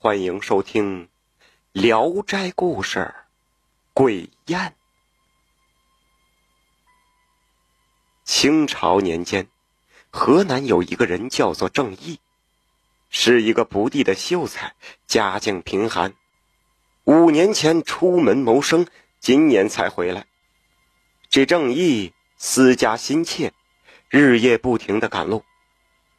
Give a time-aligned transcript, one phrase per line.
[0.00, 1.06] 欢迎收听
[1.72, 3.00] 《聊斋故事》
[3.92, 4.60] 《鬼宴》。
[8.22, 9.48] 清朝年间，
[10.10, 12.20] 河南有一个人叫做郑义，
[13.10, 14.76] 是一个不第的秀才，
[15.08, 16.14] 家境贫寒。
[17.02, 18.86] 五年前出门谋生，
[19.18, 20.28] 今年才回来。
[21.28, 23.52] 这郑义思家心切，
[24.08, 25.42] 日夜不停的赶路，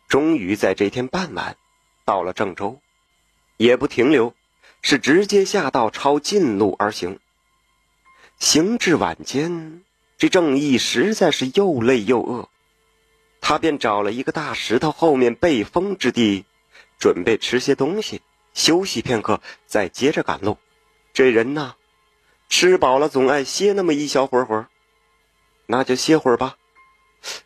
[0.09, 1.55] 终于在这天傍晚
[2.04, 2.82] 到了郑州。
[3.59, 4.33] 也不停留，
[4.81, 7.19] 是直接下道抄近路而行。
[8.39, 9.83] 行至晚间，
[10.17, 12.47] 这郑义实在是又累又饿，
[13.41, 16.45] 他便找了一个大石头后面背风之地，
[17.00, 18.21] 准备吃些东西，
[18.53, 20.57] 休息片刻，再接着赶路。
[21.11, 21.75] 这人呐，
[22.47, 24.69] 吃饱了总爱歇那么一小会儿会儿，
[25.65, 26.55] 那就歇会儿吧。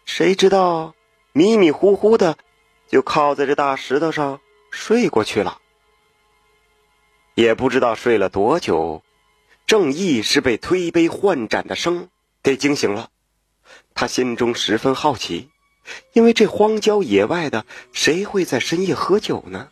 [0.05, 0.93] 谁知道
[1.31, 2.37] 迷迷糊糊的，
[2.87, 5.57] 就靠在这大石头上睡过去了。
[7.35, 9.03] 也不知道睡了多久，
[9.65, 12.09] 正义是被推杯换盏的声
[12.43, 13.09] 给惊醒了。
[13.95, 15.49] 他心中十分好奇，
[16.13, 19.69] 因为这荒郊野外的，谁会在深夜喝酒呢？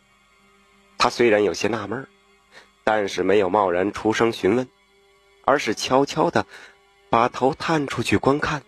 [0.98, 2.08] 他虽然有些纳闷，
[2.82, 4.68] 但是没有贸然出声询问，
[5.44, 6.46] 而是悄悄的
[7.10, 8.62] 把头探出去观看。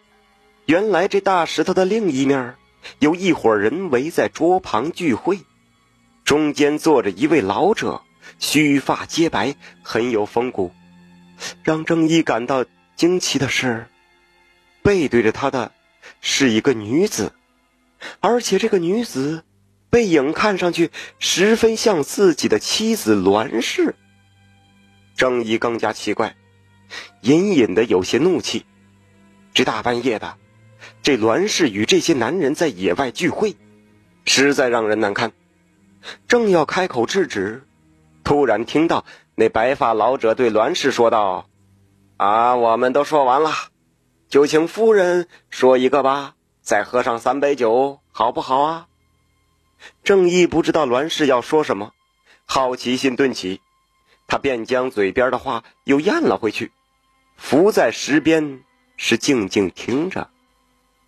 [0.67, 2.55] 原来这大石头的另一面，
[3.01, 5.41] 有一伙人围在桌旁聚会，
[6.25, 8.03] 中间坐着一位老者。
[8.39, 10.73] 须发皆白，很有风骨。
[11.63, 12.65] 让郑一感到
[12.97, 13.87] 惊奇的是，
[14.83, 15.73] 背对着他的
[16.21, 17.33] 是一个女子，
[18.21, 19.45] 而且这个女子
[19.91, 23.95] 背影看上去十分像自己的妻子栾氏。
[25.17, 26.37] 郑一更加奇怪，
[27.21, 28.65] 隐隐的有些怒气。
[29.53, 30.37] 这大半夜的，
[31.03, 33.57] 这栾氏与这些男人在野外聚会，
[34.25, 35.33] 实在让人难堪。
[36.29, 37.63] 正要开口制止。
[38.25, 41.47] 突然听到那白发老者对栾氏说道
[42.17, 43.51] ：“啊，我们都说完了，
[44.29, 48.89] 就请夫人说一个吧，再喝上三杯酒，好不好啊？”
[50.03, 51.93] 正义不知道栾氏要说什么，
[52.47, 53.61] 好奇心顿起，
[54.27, 56.73] 他便将嘴边的话又咽了回去，
[57.37, 58.63] 伏在石边
[58.97, 60.31] 是静静听着。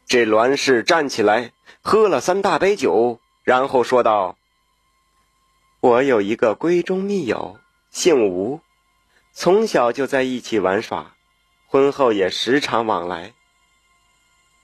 [0.07, 4.36] 这栾氏站起来，喝了三大杯酒，然后说道。
[5.87, 7.61] 我有一个闺中密友，
[7.93, 8.61] 姓吴，
[9.33, 11.15] 从小就在一起玩耍，
[11.69, 13.35] 婚后也时常往来。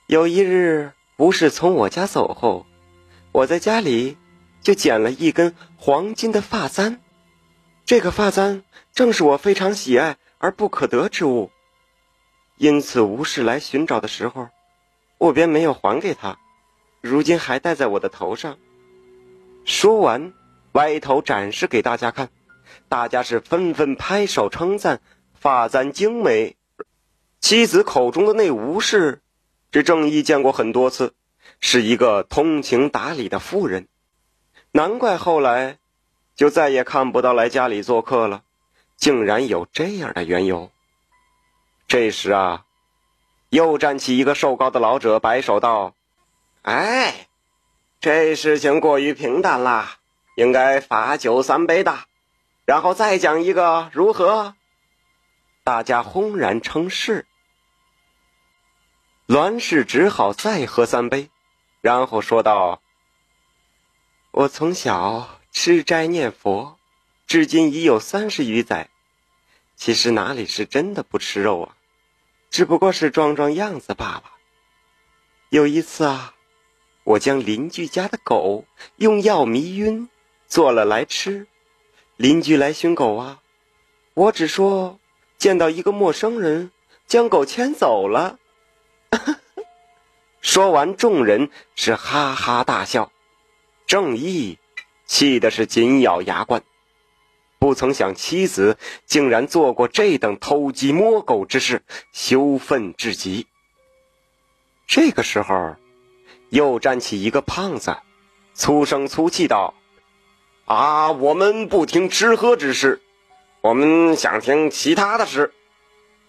[0.07, 2.65] 有一日，吴氏从我家走后，
[3.31, 4.17] 我在家里
[4.61, 6.99] 就捡了一根黄金的发簪，
[7.85, 11.51] 这个发簪正是我非常喜爱而不可得之物，
[12.57, 14.49] 因此吴氏来寻找的时候，
[15.19, 16.37] 我便没有还给他，
[16.99, 18.57] 如今还戴在我的头上。
[19.63, 20.33] 说完。
[20.73, 22.29] 歪头展示给大家看，
[22.89, 25.01] 大家是纷纷拍手称赞
[25.33, 26.55] 发簪精美。
[27.39, 29.21] 妻子口中的那吴氏，
[29.71, 31.13] 这正义见过很多次，
[31.59, 33.87] 是一个通情达理的妇人，
[34.71, 35.77] 难怪后来
[36.35, 38.43] 就再也看不到来家里做客了，
[38.95, 40.71] 竟然有这样的缘由。
[41.87, 42.65] 这时啊，
[43.49, 45.95] 又站起一个瘦高的老者，摆手道
[46.63, 47.27] ：“哎，
[47.99, 49.97] 这事情过于平淡了。”
[50.35, 52.05] 应该罚酒三杯的，
[52.65, 54.55] 然后再讲一个如何？
[55.63, 57.25] 大家轰然称是。
[59.27, 61.29] 栾氏只好再喝三杯，
[61.81, 62.81] 然后说道
[64.31, 66.77] ：“我从小吃斋念佛，
[67.27, 68.89] 至今已有三十余载。
[69.75, 71.77] 其实哪里是真的不吃肉啊，
[72.49, 74.23] 只不过是装装样子罢了。
[75.49, 76.33] 有一次啊，
[77.03, 78.65] 我将邻居家的狗
[78.97, 80.09] 用药迷晕。”
[80.53, 81.47] 做了来吃，
[82.15, 83.41] 邻居来寻狗啊，
[84.13, 84.99] 我只说
[85.39, 86.69] 见到一个陌生人
[87.07, 88.37] 将狗牵走了。
[90.41, 93.11] 说完，众人是哈哈大笑。
[93.87, 94.59] 正义
[95.07, 96.61] 气的是紧咬牙关，
[97.57, 98.77] 不曾想妻子
[99.07, 101.81] 竟然做过这等偷鸡摸狗之事，
[102.11, 103.47] 羞愤至极。
[104.85, 105.75] 这个时候，
[106.49, 107.97] 又站起一个胖子，
[108.53, 109.73] 粗声粗气道。
[110.65, 111.11] 啊！
[111.11, 113.01] 我们不听吃喝之事，
[113.61, 115.53] 我们想听其他的事。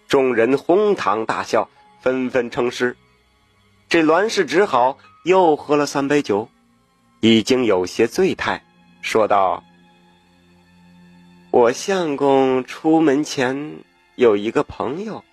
[0.08, 1.70] 众人哄堂大笑，
[2.00, 2.96] 纷纷称是。
[3.88, 6.48] 这栾氏只好又喝了三杯酒，
[7.20, 8.64] 已经有些醉态，
[9.02, 9.62] 说道
[11.52, 13.84] ：“我相公出门前
[14.16, 15.24] 有一个朋友，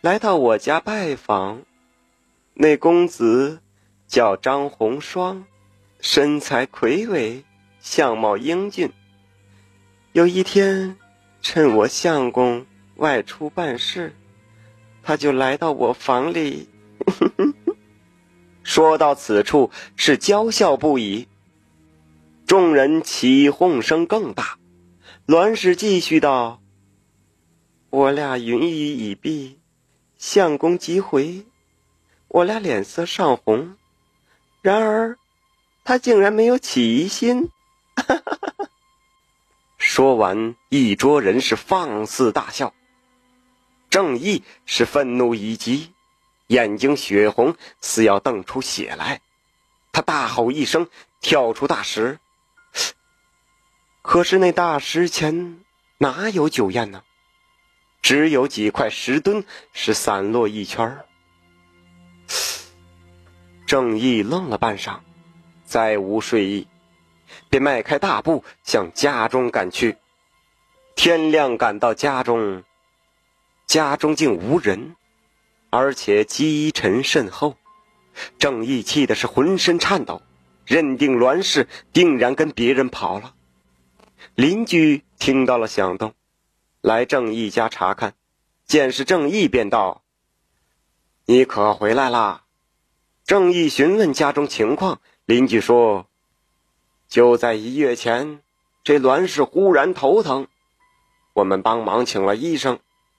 [0.00, 1.62] 来到我家拜访。
[2.54, 3.60] 那公子
[4.08, 5.44] 叫张红双，
[6.00, 7.44] 身材魁伟。”
[7.86, 8.90] 相貌英俊，
[10.10, 10.96] 有一天，
[11.40, 12.66] 趁我相公
[12.96, 14.12] 外出办事，
[15.04, 16.68] 他就来到我房里。
[18.64, 21.28] 说到此处，是娇笑不已。
[22.44, 24.58] 众人起哄声更大。
[25.26, 26.60] 栾氏继续道
[27.90, 29.60] ：“我俩云雨已毕，
[30.18, 31.46] 相公即回，
[32.26, 33.76] 我俩脸色尚红。
[34.60, 35.16] 然而，
[35.84, 37.48] 他竟然没有起疑心。”
[39.78, 42.72] 说完，一桌人是放肆大笑。
[43.90, 45.92] 正义是愤怒已极。
[46.48, 49.20] 眼睛血红，似要瞪出血来。
[49.92, 50.88] 他大吼一声，
[51.20, 52.18] 跳出大石。
[54.02, 55.64] 可是那大石前
[55.98, 57.02] 哪有酒宴呢？
[58.02, 61.04] 只有几块石墩是散落一圈
[63.66, 65.00] 正义愣了半晌，
[65.64, 66.68] 再无睡意，
[67.48, 69.96] 便迈开大步向家中赶去。
[70.94, 72.64] 天亮赶到家中，
[73.66, 74.96] 家中竟无人。
[75.68, 77.56] 而且积尘甚厚，
[78.38, 80.22] 郑义气的是浑身颤抖，
[80.64, 83.34] 认定栾氏定然跟别人跑了。
[84.36, 86.14] 邻居听到了响动，
[86.80, 88.14] 来郑义家查看，
[88.64, 90.02] 见是郑义，便道
[91.26, 92.44] ：“你可回来啦？”
[93.26, 96.06] 郑义询问家中情况，邻居说
[97.08, 98.40] ：“就在一月前，
[98.84, 100.46] 这栾氏忽然头疼，
[101.34, 102.78] 我们帮忙请了医生，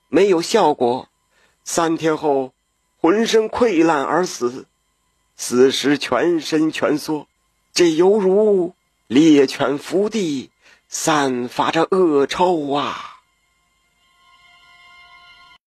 [0.09, 1.09] 没有效果。”
[1.63, 2.53] 三天后，
[3.01, 4.67] 浑身溃烂而死，
[5.35, 7.27] 死时全身蜷缩，
[7.73, 8.73] 这犹如
[9.07, 10.49] 猎犬伏地，
[10.87, 13.16] 散发着恶臭啊！